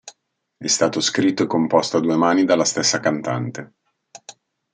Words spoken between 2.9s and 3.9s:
cantante.